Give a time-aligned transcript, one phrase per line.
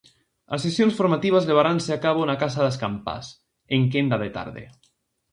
[0.53, 3.25] As sesións formativas levaranse a cabo na Casa das Campás
[3.75, 4.63] en quenda de tarde.